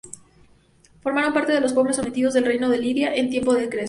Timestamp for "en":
3.13-3.29